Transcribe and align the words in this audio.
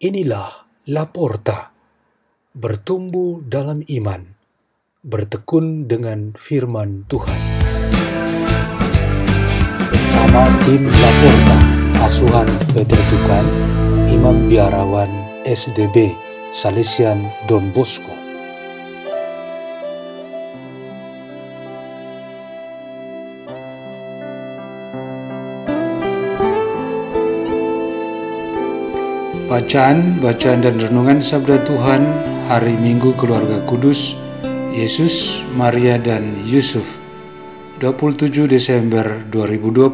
Inilah 0.00 0.64
Laporta, 0.88 1.76
bertumbuh 2.56 3.44
dalam 3.44 3.84
iman, 3.84 4.32
bertekun 5.04 5.92
dengan 5.92 6.32
firman 6.32 7.04
Tuhan. 7.04 7.36
Bersama 9.92 10.48
tim 10.64 10.88
Laporta, 10.88 11.58
asuhan 12.08 12.48
Peter 12.72 12.96
Tukan, 12.96 13.44
Imam 14.08 14.48
Biarawan 14.48 15.12
SDB, 15.44 16.16
Salesian 16.48 17.28
Don 17.44 17.68
Bosco. 17.76 18.19
Bacaan, 29.50 30.22
bacaan 30.22 30.62
dan 30.62 30.78
renungan 30.78 31.18
Sabda 31.18 31.66
Tuhan 31.66 32.06
Hari 32.46 32.78
Minggu 32.78 33.18
Keluarga 33.18 33.58
Kudus 33.66 34.14
Yesus, 34.70 35.42
Maria 35.58 35.98
dan 35.98 36.22
Yusuf 36.46 36.86
27 37.82 38.46
Desember 38.46 39.02
2020 39.34 39.90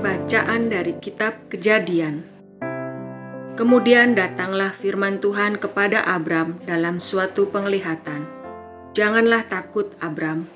Bacaan 0.00 0.60
dari 0.72 0.96
Kitab 0.96 1.52
Kejadian. 1.52 2.24
Kemudian 3.60 4.16
datanglah 4.16 4.72
firman 4.80 5.20
Tuhan 5.20 5.60
kepada 5.60 6.00
Abram 6.08 6.56
dalam 6.64 6.96
suatu 6.96 7.52
penglihatan 7.52 8.45
Janganlah 8.96 9.44
takut, 9.44 9.92
Abram. 10.00 10.48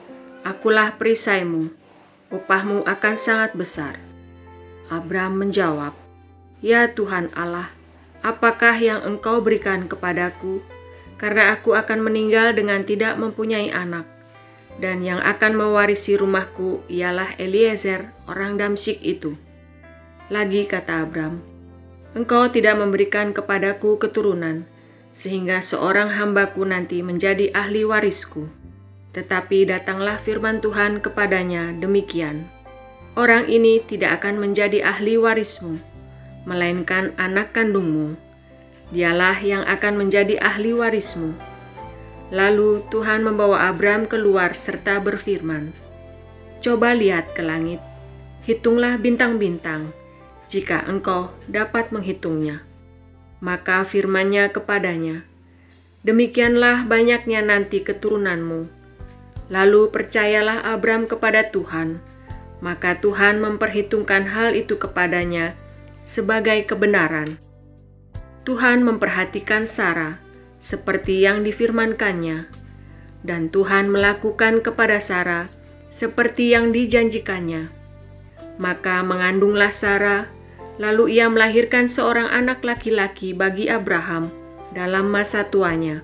Akulah 0.49 0.97
perisaimu. 0.97 1.69
Upahmu 2.33 2.89
akan 2.89 3.15
sangat 3.21 3.53
besar. 3.53 4.01
Abram 4.89 5.37
menjawab, 5.37 5.93
Ya 6.65 6.89
Tuhan 6.89 7.29
Allah, 7.37 7.69
apakah 8.25 8.81
yang 8.81 9.05
engkau 9.05 9.45
berikan 9.45 9.93
kepadaku? 9.93 10.65
Karena 11.21 11.53
aku 11.53 11.77
akan 11.77 12.01
meninggal 12.01 12.57
dengan 12.57 12.81
tidak 12.89 13.21
mempunyai 13.21 13.77
anak. 13.77 14.09
Dan 14.81 15.05
yang 15.05 15.21
akan 15.21 15.61
mewarisi 15.61 16.17
rumahku 16.17 16.81
ialah 16.89 17.37
Eliezer, 17.37 18.09
orang 18.25 18.57
Damsyik 18.57 19.05
itu. 19.05 19.37
Lagi 20.33 20.65
kata 20.65 21.05
Abram, 21.05 21.45
Engkau 22.17 22.49
tidak 22.49 22.81
memberikan 22.81 23.37
kepadaku 23.37 24.01
keturunan, 24.01 24.65
sehingga 25.11 25.59
seorang 25.59 26.11
hambaku 26.15 26.63
nanti 26.63 27.03
menjadi 27.03 27.51
ahli 27.51 27.83
warisku. 27.83 28.47
Tetapi 29.11 29.67
datanglah 29.67 30.23
firman 30.23 30.63
Tuhan 30.63 31.03
kepadanya 31.03 31.75
demikian, 31.75 32.47
Orang 33.19 33.51
ini 33.51 33.83
tidak 33.83 34.23
akan 34.23 34.39
menjadi 34.39 34.87
ahli 34.87 35.19
warismu, 35.19 35.83
melainkan 36.47 37.11
anak 37.19 37.51
kandungmu. 37.51 38.15
Dialah 38.95 39.43
yang 39.43 39.67
akan 39.67 40.07
menjadi 40.07 40.39
ahli 40.39 40.71
warismu. 40.71 41.35
Lalu 42.31 42.87
Tuhan 42.95 43.27
membawa 43.27 43.67
Abram 43.67 44.07
keluar 44.07 44.55
serta 44.55 45.03
berfirman, 45.03 45.75
Coba 46.63 46.95
lihat 46.95 47.35
ke 47.35 47.43
langit, 47.43 47.83
hitunglah 48.47 48.95
bintang-bintang, 48.95 49.91
jika 50.47 50.87
engkau 50.87 51.35
dapat 51.51 51.91
menghitungnya 51.91 52.70
maka 53.41 53.83
firmannya 53.89 54.53
kepadanya, 54.53 55.25
Demikianlah 56.01 56.89
banyaknya 56.89 57.45
nanti 57.45 57.85
keturunanmu. 57.85 58.65
Lalu 59.53 59.93
percayalah 59.93 60.65
Abram 60.73 61.05
kepada 61.05 61.53
Tuhan, 61.53 62.01
maka 62.65 62.97
Tuhan 62.97 63.37
memperhitungkan 63.45 64.25
hal 64.25 64.57
itu 64.57 64.81
kepadanya 64.81 65.53
sebagai 66.09 66.65
kebenaran. 66.65 67.37
Tuhan 68.49 68.81
memperhatikan 68.81 69.69
Sarah 69.69 70.17
seperti 70.57 71.21
yang 71.21 71.45
difirmankannya, 71.45 72.49
dan 73.21 73.53
Tuhan 73.53 73.93
melakukan 73.93 74.65
kepada 74.65 75.05
Sarah 75.05 75.53
seperti 75.93 76.57
yang 76.57 76.73
dijanjikannya. 76.73 77.69
Maka 78.57 79.05
mengandunglah 79.05 79.69
Sarah 79.69 80.25
Lalu 80.81 81.21
ia 81.21 81.29
melahirkan 81.29 81.93
seorang 81.93 82.33
anak 82.33 82.65
laki-laki 82.65 83.37
bagi 83.37 83.69
Abraham 83.69 84.33
dalam 84.73 85.13
masa 85.13 85.45
tuanya, 85.45 86.01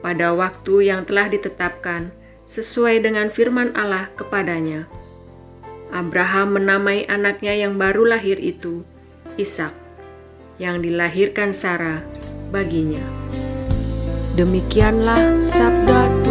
pada 0.00 0.32
waktu 0.32 0.88
yang 0.88 1.04
telah 1.04 1.28
ditetapkan 1.28 2.08
sesuai 2.48 3.04
dengan 3.04 3.28
firman 3.28 3.76
Allah 3.76 4.08
kepadanya. 4.16 4.88
Abraham 5.92 6.56
menamai 6.56 7.04
anaknya 7.12 7.54
yang 7.60 7.76
baru 7.76 8.08
lahir 8.08 8.40
itu 8.40 8.82
Ishak, 9.36 9.76
yang 10.56 10.80
dilahirkan 10.80 11.52
Sarah 11.52 12.00
baginya. 12.48 13.04
Demikianlah 14.32 15.36
sabda 15.44 16.25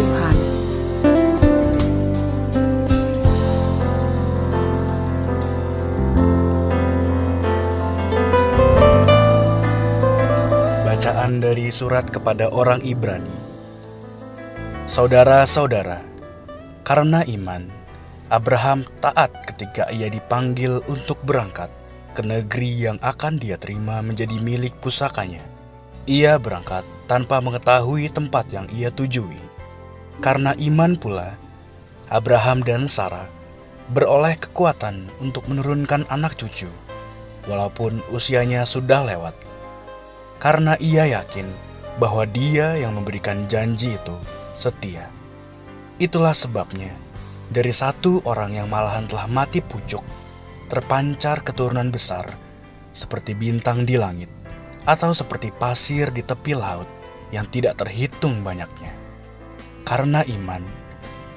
Bacaan 11.06 11.38
dari 11.38 11.70
surat 11.70 12.10
kepada 12.10 12.50
orang 12.50 12.82
Ibrani. 12.82 13.30
Saudara-saudara, 14.90 16.02
karena 16.82 17.22
iman, 17.30 17.70
Abraham 18.26 18.82
taat 18.98 19.30
ketika 19.46 19.86
ia 19.94 20.10
dipanggil 20.10 20.82
untuk 20.90 21.22
berangkat 21.22 21.70
ke 22.10 22.26
negeri 22.26 22.90
yang 22.90 22.98
akan 23.06 23.38
dia 23.38 23.54
terima 23.54 24.02
menjadi 24.02 24.34
milik 24.42 24.82
pusakanya. 24.82 25.46
Ia 26.10 26.42
berangkat 26.42 26.82
tanpa 27.06 27.38
mengetahui 27.38 28.10
tempat 28.10 28.50
yang 28.50 28.66
ia 28.74 28.90
tujui. 28.90 29.38
Karena 30.18 30.58
iman 30.58 30.98
pula, 30.98 31.38
Abraham 32.10 32.66
dan 32.66 32.90
Sarah 32.90 33.30
beroleh 33.94 34.34
kekuatan 34.42 35.06
untuk 35.22 35.46
menurunkan 35.46 36.02
anak 36.10 36.34
cucu, 36.34 36.66
walaupun 37.46 38.02
usianya 38.10 38.66
sudah 38.66 39.06
lewat 39.06 39.45
karena 40.46 40.78
ia 40.78 41.10
yakin 41.10 41.50
bahwa 41.98 42.22
Dia 42.22 42.78
yang 42.78 42.94
memberikan 42.94 43.50
janji 43.50 43.98
itu 43.98 44.14
setia. 44.54 45.10
Itulah 45.98 46.38
sebabnya, 46.38 46.94
dari 47.50 47.74
satu 47.74 48.22
orang 48.22 48.54
yang 48.54 48.70
malahan 48.70 49.10
telah 49.10 49.26
mati 49.26 49.58
pucuk, 49.58 50.06
terpancar 50.70 51.42
keturunan 51.42 51.90
besar 51.90 52.30
seperti 52.94 53.34
bintang 53.34 53.82
di 53.82 53.98
langit, 53.98 54.30
atau 54.86 55.10
seperti 55.10 55.50
pasir 55.50 56.14
di 56.14 56.22
tepi 56.22 56.54
laut 56.54 56.86
yang 57.34 57.50
tidak 57.50 57.82
terhitung 57.82 58.46
banyaknya. 58.46 58.94
Karena 59.82 60.22
iman, 60.30 60.62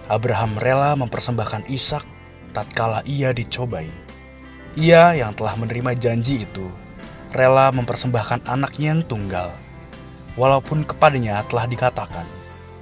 Abraham 0.06 0.54
rela 0.62 0.94
mempersembahkan 0.94 1.66
Ishak 1.66 2.06
tatkala 2.54 3.02
ia 3.10 3.34
dicobai. 3.34 3.90
Ia 4.78 5.18
yang 5.18 5.34
telah 5.34 5.58
menerima 5.58 5.98
janji 5.98 6.46
itu 6.46 6.70
rela 7.30 7.70
mempersembahkan 7.70 8.50
anaknya 8.50 8.98
yang 8.98 9.04
tunggal, 9.06 9.54
walaupun 10.34 10.82
kepadanya 10.86 11.42
telah 11.46 11.70
dikatakan, 11.70 12.26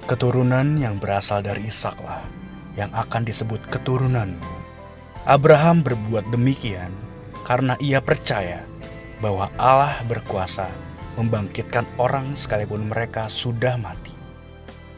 keturunan 0.07 0.79
yang 0.79 0.95
berasal 0.95 1.43
dari 1.43 1.67
Ishaklah 1.67 2.23
yang 2.79 2.93
akan 2.95 3.27
disebut 3.27 3.59
keturunan. 3.67 4.39
Abraham 5.27 5.83
berbuat 5.83 6.31
demikian 6.31 6.95
karena 7.43 7.75
ia 7.83 7.99
percaya 7.99 8.63
bahwa 9.19 9.51
Allah 9.59 9.99
berkuasa 10.07 10.69
membangkitkan 11.17 11.83
orang 11.97 12.37
sekalipun 12.37 12.87
mereka 12.87 13.25
sudah 13.27 13.75
mati. 13.75 14.13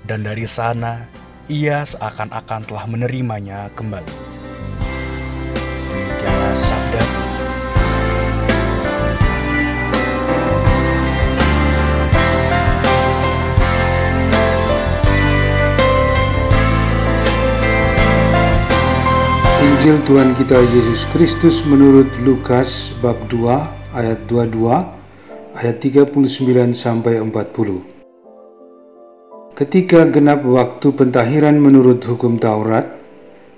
Dan 0.04 0.28
dari 0.28 0.44
sana, 0.44 1.08
ia 1.48 1.82
seakan-akan 1.82 2.68
telah 2.68 2.86
menerimanya 2.86 3.72
kembali. 3.74 4.19
Injil 19.60 20.00
Tuhan 20.08 20.40
kita 20.40 20.56
Yesus 20.56 21.04
Kristus 21.12 21.68
menurut 21.68 22.08
Lukas 22.24 22.96
bab 23.04 23.20
2 23.28 23.92
ayat 23.92 24.24
22 24.32 24.56
ayat 25.52 25.76
39 25.84 26.16
sampai 26.72 27.20
40. 27.20 29.60
Ketika 29.60 30.08
genap 30.08 30.48
waktu 30.48 30.96
pentahiran 30.96 31.60
menurut 31.60 32.00
hukum 32.08 32.40
Taurat, 32.40 32.88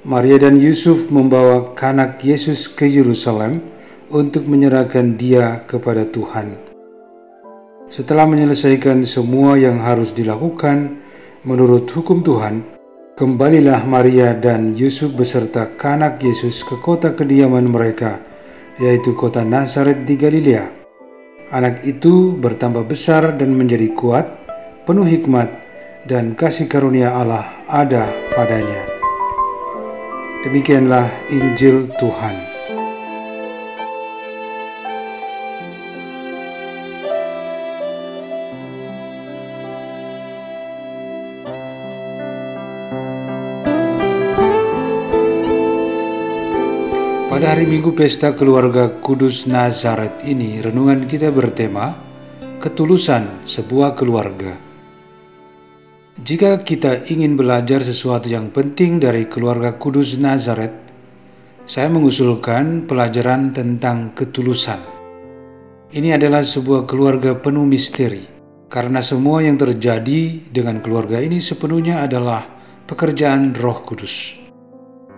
Maria 0.01 0.41
dan 0.41 0.57
Yusuf 0.57 1.13
membawa 1.13 1.77
kanak 1.77 2.17
Yesus 2.25 2.65
ke 2.65 2.89
Yerusalem 2.89 3.61
untuk 4.09 4.49
menyerahkan 4.49 5.21
dia 5.21 5.61
kepada 5.69 6.09
Tuhan. 6.09 6.57
Setelah 7.93 8.25
menyelesaikan 8.25 9.05
semua 9.05 9.53
yang 9.53 9.77
harus 9.77 10.09
dilakukan 10.09 10.97
menurut 11.45 11.85
hukum 11.93 12.25
Tuhan, 12.25 12.80
Kembalilah 13.11 13.83
Maria 13.83 14.31
dan 14.31 14.71
Yusuf 14.71 15.11
beserta 15.19 15.67
kanak 15.75 16.23
Yesus 16.23 16.63
ke 16.63 16.79
kota 16.79 17.11
kediaman 17.11 17.67
mereka, 17.67 18.23
yaitu 18.79 19.11
kota 19.19 19.43
Nazaret 19.43 20.07
di 20.07 20.15
Galilea. 20.15 20.71
Anak 21.51 21.83
itu 21.83 22.39
bertambah 22.39 22.87
besar 22.87 23.35
dan 23.35 23.51
menjadi 23.59 23.91
kuat, 23.99 24.31
penuh 24.87 25.03
hikmat, 25.03 25.51
dan 26.07 26.39
kasih 26.39 26.71
karunia 26.71 27.11
Allah 27.11 27.51
ada 27.67 28.07
padanya. 28.31 28.87
Demikianlah 30.47 31.11
Injil 31.35 31.91
Tuhan. 31.99 32.50
Pada 47.41 47.57
hari 47.57 47.65
Minggu 47.65 47.97
Pesta 47.97 48.37
Keluarga 48.37 49.01
Kudus 49.01 49.49
Nazaret 49.49 50.21
ini, 50.29 50.61
renungan 50.61 51.09
kita 51.09 51.33
bertema 51.33 51.97
Ketulusan 52.61 53.49
Sebuah 53.49 53.97
Keluarga. 53.97 54.53
Jika 56.21 56.61
kita 56.61 57.09
ingin 57.09 57.33
belajar 57.33 57.81
sesuatu 57.81 58.29
yang 58.29 58.53
penting 58.53 59.01
dari 59.01 59.25
keluarga 59.25 59.73
Kudus 59.73 60.21
Nazaret, 60.21 60.69
saya 61.65 61.89
mengusulkan 61.89 62.85
pelajaran 62.85 63.49
tentang 63.49 64.13
ketulusan. 64.13 64.77
Ini 65.97 66.21
adalah 66.21 66.45
sebuah 66.45 66.85
keluarga 66.85 67.33
penuh 67.33 67.65
misteri, 67.65 68.21
karena 68.69 69.01
semua 69.01 69.41
yang 69.41 69.57
terjadi 69.57 70.45
dengan 70.53 70.77
keluarga 70.77 71.17
ini 71.17 71.41
sepenuhnya 71.41 72.05
adalah 72.05 72.45
pekerjaan 72.85 73.57
Roh 73.57 73.81
Kudus. 73.81 74.40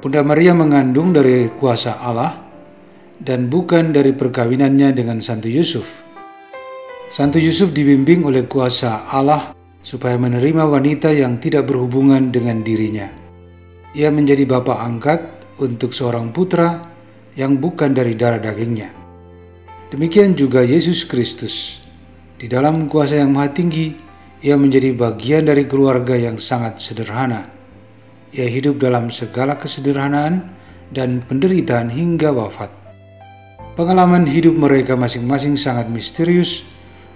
Bunda 0.04 0.20
Maria 0.20 0.52
mengandung 0.52 1.16
dari 1.16 1.48
kuasa 1.48 1.96
Allah 2.04 2.36
dan 3.24 3.48
bukan 3.48 3.96
dari 3.96 4.12
perkawinannya 4.12 4.92
dengan 4.92 5.24
Santo 5.24 5.48
Yusuf. 5.48 5.88
Santo 7.08 7.40
Yusuf 7.40 7.72
dibimbing 7.72 8.28
oleh 8.28 8.44
kuasa 8.44 9.08
Allah 9.08 9.56
supaya 9.80 10.20
menerima 10.20 10.68
wanita 10.68 11.08
yang 11.08 11.40
tidak 11.40 11.72
berhubungan 11.72 12.36
dengan 12.36 12.60
dirinya. 12.68 13.08
Ia 13.96 14.12
menjadi 14.12 14.44
bapak 14.44 14.76
angkat 14.76 15.20
untuk 15.64 15.96
seorang 15.96 16.36
putra 16.36 16.84
yang 17.40 17.64
bukan 17.64 17.96
dari 17.96 18.12
darah 18.20 18.44
dagingnya. 18.44 18.92
Demikian 19.88 20.36
juga 20.36 20.68
Yesus 20.68 21.08
Kristus. 21.08 21.80
Di 22.36 22.52
dalam 22.52 22.92
kuasa 22.92 23.24
yang 23.24 23.32
maha 23.32 23.56
tinggi, 23.56 23.96
ia 24.44 24.60
menjadi 24.60 24.92
bagian 24.92 25.48
dari 25.48 25.64
keluarga 25.64 26.20
yang 26.20 26.36
sangat 26.36 26.84
sederhana 26.84 27.63
ia 28.34 28.50
hidup 28.50 28.82
dalam 28.82 29.14
segala 29.14 29.62
kesederhanaan 29.62 30.50
dan 30.90 31.22
penderitaan 31.22 31.94
hingga 31.94 32.34
wafat. 32.34 32.74
Pengalaman 33.78 34.26
hidup 34.26 34.58
mereka 34.58 34.98
masing-masing 34.98 35.58
sangat 35.58 35.90
misterius 35.90 36.66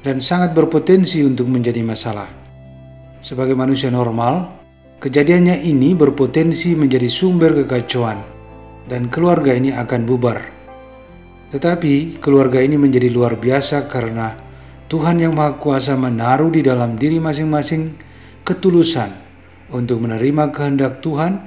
dan 0.06 0.22
sangat 0.22 0.54
berpotensi 0.54 1.26
untuk 1.26 1.50
menjadi 1.50 1.82
masalah. 1.82 2.30
Sebagai 3.22 3.58
manusia 3.58 3.90
normal, 3.90 4.54
kejadiannya 5.02 5.66
ini 5.66 5.98
berpotensi 5.98 6.78
menjadi 6.78 7.10
sumber 7.10 7.54
kekacauan 7.66 8.22
dan 8.86 9.10
keluarga 9.10 9.54
ini 9.54 9.74
akan 9.74 10.06
bubar. 10.06 10.42
Tetapi 11.50 12.22
keluarga 12.22 12.62
ini 12.62 12.78
menjadi 12.78 13.10
luar 13.10 13.38
biasa 13.38 13.90
karena 13.90 14.38
Tuhan 14.88 15.20
yang 15.20 15.34
Maha 15.34 15.58
Kuasa 15.58 15.98
menaruh 15.98 16.54
di 16.54 16.62
dalam 16.62 16.96
diri 16.96 17.20
masing-masing 17.20 17.94
ketulusan 18.48 19.27
untuk 19.72 20.04
menerima 20.04 20.52
kehendak 20.56 21.04
Tuhan 21.04 21.44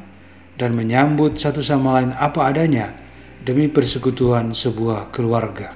dan 0.61 0.77
menyambut 0.77 1.41
satu 1.41 1.65
sama 1.65 2.01
lain 2.01 2.13
apa 2.17 2.53
adanya 2.53 2.93
demi 3.41 3.69
persekutuan 3.69 4.53
sebuah 4.53 5.09
keluarga. 5.09 5.73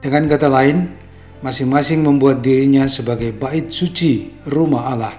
Dengan 0.00 0.26
kata 0.26 0.48
lain, 0.50 0.90
masing-masing 1.44 2.02
membuat 2.02 2.42
dirinya 2.42 2.90
sebagai 2.90 3.30
bait 3.30 3.70
suci 3.70 4.32
rumah 4.50 4.90
Allah. 4.90 5.14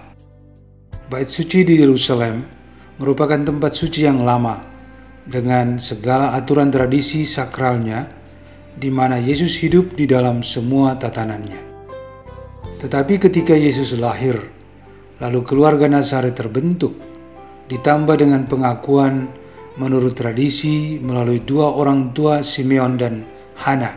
Bait 1.08 1.31
suci 1.31 1.63
di 1.63 1.80
Yerusalem 1.80 2.44
merupakan 3.00 3.40
tempat 3.40 3.72
suci 3.72 4.04
yang 4.04 4.22
lama 4.25 4.60
dengan 5.25 5.78
segala 5.80 6.34
aturan 6.36 6.74
tradisi 6.74 7.24
sakralnya 7.24 8.10
di 8.75 8.90
mana 8.90 9.19
Yesus 9.22 9.60
hidup 9.60 9.94
di 9.96 10.10
dalam 10.10 10.42
semua 10.42 10.98
tatanannya. 10.98 11.72
Tetapi 12.81 13.22
ketika 13.22 13.54
Yesus 13.54 13.94
lahir 14.02 14.42
Lalu 15.21 15.45
keluarga 15.45 15.85
Nazaret 15.85 16.33
terbentuk, 16.33 16.97
ditambah 17.69 18.18
dengan 18.18 18.50
pengakuan 18.50 19.29
menurut 19.77 20.18
tradisi 20.18 20.97
melalui 20.97 21.45
dua 21.45 21.77
orang 21.77 22.09
tua 22.09 22.41
Simeon 22.41 22.97
dan 22.97 23.21
Hana. 23.53 23.94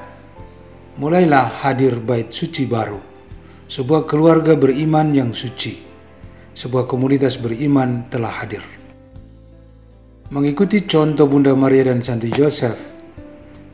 Mulailah 1.00 1.64
hadir 1.64 1.96
bait 1.96 2.28
suci 2.28 2.68
baru, 2.68 3.00
sebuah 3.72 4.04
keluarga 4.04 4.52
beriman 4.52 5.16
yang 5.16 5.32
suci, 5.32 5.80
sebuah 6.52 6.84
komunitas 6.84 7.40
beriman 7.40 8.04
telah 8.12 8.44
hadir. 8.44 8.62
Mengikuti 10.28 10.84
contoh 10.84 11.24
Bunda 11.24 11.56
Maria 11.56 11.88
dan 11.88 12.04
Santo 12.04 12.28
Yosef, 12.28 12.76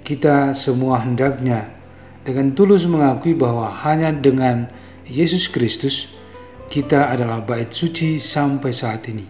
kita 0.06 0.54
semua 0.54 1.02
hendaknya 1.02 1.66
dengan 2.22 2.54
tulus 2.54 2.86
mengakui 2.86 3.34
bahwa 3.34 3.68
hanya 3.82 4.14
dengan 4.14 4.70
Yesus 5.10 5.50
Kristus 5.50 6.19
kita 6.70 7.10
adalah 7.10 7.42
bait 7.42 7.74
suci 7.74 8.22
sampai 8.22 8.70
saat 8.70 9.10
ini. 9.10 9.26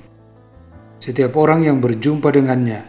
Setiap 1.00 1.40
orang 1.40 1.64
yang 1.64 1.80
berjumpa 1.80 2.28
dengannya 2.28 2.84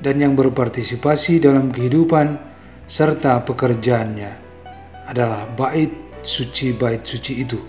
dan 0.00 0.16
yang 0.16 0.32
berpartisipasi 0.32 1.44
dalam 1.44 1.68
kehidupan 1.68 2.40
serta 2.88 3.44
pekerjaannya 3.44 4.32
adalah 5.04 5.44
bait 5.52 5.92
suci-bait 6.24 7.04
suci 7.04 7.44
itu. 7.44 7.60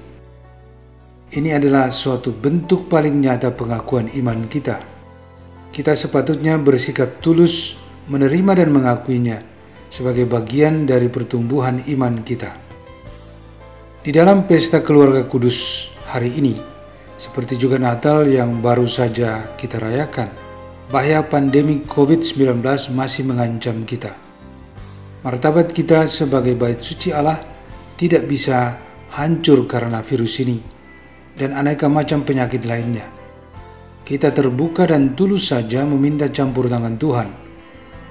Ini 1.36 1.60
adalah 1.60 1.92
suatu 1.92 2.32
bentuk 2.32 2.88
paling 2.88 3.20
nyata 3.20 3.52
pengakuan 3.52 4.08
iman 4.16 4.48
kita. 4.48 4.80
Kita 5.76 5.92
sepatutnya 5.92 6.56
bersikap 6.56 7.20
tulus 7.20 7.76
menerima 8.08 8.64
dan 8.64 8.72
mengakuinya 8.72 9.44
sebagai 9.92 10.24
bagian 10.32 10.88
dari 10.88 11.12
pertumbuhan 11.12 11.84
iman 11.92 12.24
kita. 12.24 12.56
Di 14.02 14.16
dalam 14.16 14.48
pesta 14.48 14.80
keluarga 14.80 15.28
kudus 15.28 15.92
hari 16.12 16.36
ini, 16.44 16.60
seperti 17.16 17.56
juga 17.56 17.80
Natal 17.80 18.28
yang 18.28 18.60
baru 18.60 18.84
saja 18.84 19.56
kita 19.56 19.80
rayakan, 19.80 20.28
bahaya 20.92 21.24
pandemi 21.24 21.88
COVID-19 21.88 22.60
masih 22.92 23.24
mengancam 23.24 23.88
kita. 23.88 24.12
Martabat 25.24 25.72
kita 25.72 26.04
sebagai 26.04 26.52
bait 26.60 26.84
suci 26.84 27.16
Allah 27.16 27.40
tidak 27.96 28.28
bisa 28.28 28.76
hancur 29.16 29.64
karena 29.72 30.04
virus 30.04 30.44
ini 30.44 30.60
dan 31.40 31.56
aneka 31.56 31.88
macam 31.88 32.28
penyakit 32.28 32.68
lainnya. 32.68 33.08
Kita 34.04 34.36
terbuka 34.36 34.84
dan 34.92 35.16
tulus 35.16 35.48
saja 35.56 35.88
meminta 35.88 36.28
campur 36.28 36.68
tangan 36.68 37.00
Tuhan 37.00 37.30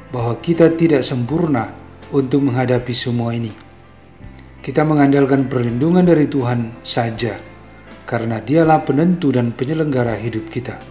bahwa 0.09 0.40
kita 0.40 0.73
tidak 0.73 1.04
sempurna 1.04 1.69
untuk 2.16 2.49
menghadapi 2.49 2.95
semua 2.97 3.37
ini. 3.37 3.52
Kita 4.64 4.88
mengandalkan 4.88 5.52
perlindungan 5.52 6.07
dari 6.07 6.30
Tuhan 6.30 6.80
saja 6.80 7.50
karena 8.10 8.42
dialah 8.42 8.82
penentu 8.82 9.30
dan 9.30 9.54
penyelenggara 9.54 10.18
hidup 10.18 10.50
kita. 10.50 10.82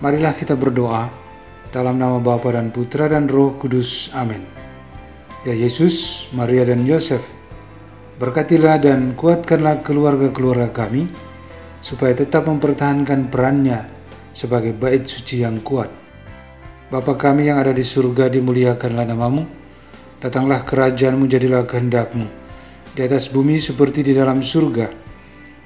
Marilah 0.00 0.32
kita 0.32 0.56
berdoa 0.56 1.12
dalam 1.68 2.00
nama 2.00 2.16
Bapa 2.16 2.56
dan 2.56 2.72
Putra 2.72 3.12
dan 3.12 3.28
Roh 3.28 3.52
Kudus. 3.60 4.08
Amin. 4.16 4.40
Ya 5.44 5.52
Yesus, 5.52 6.26
Maria 6.32 6.64
dan 6.64 6.88
Yosef, 6.88 7.20
berkatilah 8.16 8.80
dan 8.80 9.12
kuatkanlah 9.12 9.84
keluarga-keluarga 9.84 10.72
kami, 10.72 11.12
supaya 11.84 12.16
tetap 12.16 12.48
mempertahankan 12.48 13.28
perannya 13.28 13.84
sebagai 14.32 14.72
bait 14.72 15.04
suci 15.04 15.44
yang 15.44 15.60
kuat. 15.60 15.92
Bapa 16.88 17.20
kami 17.20 17.52
yang 17.52 17.60
ada 17.60 17.76
di 17.76 17.84
surga, 17.84 18.32
dimuliakanlah 18.32 19.04
namamu, 19.04 19.44
datanglah 20.24 20.64
kerajaanmu, 20.64 21.28
jadilah 21.28 21.68
kehendakmu, 21.68 22.24
di 22.96 23.00
atas 23.04 23.28
bumi 23.28 23.60
seperti 23.60 24.08
di 24.08 24.16
dalam 24.16 24.40
surga. 24.40 25.07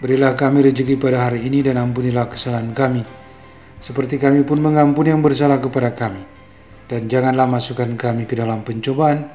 Berilah 0.03 0.35
kami 0.35 0.67
rezeki 0.67 0.99
pada 0.99 1.31
hari 1.31 1.47
ini 1.47 1.63
dan 1.63 1.79
ampunilah 1.79 2.27
kesalahan 2.27 2.75
kami, 2.75 3.07
seperti 3.79 4.19
kami 4.19 4.43
pun 4.43 4.59
mengampuni 4.59 5.15
yang 5.15 5.23
bersalah 5.23 5.63
kepada 5.63 5.95
kami. 5.95 6.27
Dan 6.91 7.07
janganlah 7.07 7.47
masukkan 7.47 7.87
kami 7.95 8.27
ke 8.27 8.35
dalam 8.35 8.67
pencobaan, 8.67 9.31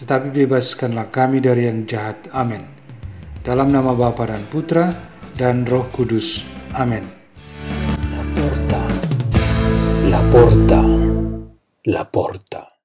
tetapi 0.00 0.32
bebaskanlah 0.32 1.12
kami 1.12 1.44
dari 1.44 1.68
yang 1.68 1.84
jahat. 1.84 2.32
Amin. 2.32 2.64
Dalam 3.44 3.68
nama 3.68 3.92
Bapa 3.92 4.24
dan 4.24 4.48
Putra 4.48 4.88
dan 5.36 5.68
Roh 5.68 5.84
Kudus. 5.92 6.48
Amin. 6.72 7.04
La 8.08 8.24
porta, 8.32 8.80
la 10.08 10.20
porta, 10.32 10.80
la 11.92 12.02
porta. 12.08 12.75